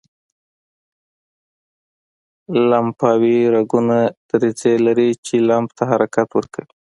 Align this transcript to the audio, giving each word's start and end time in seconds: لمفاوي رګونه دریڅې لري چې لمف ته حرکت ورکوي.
لمفاوي 2.69 3.37
رګونه 3.55 3.97
دریڅې 4.29 4.73
لري 4.85 5.09
چې 5.25 5.35
لمف 5.47 5.71
ته 5.77 5.83
حرکت 5.91 6.29
ورکوي. 6.33 6.73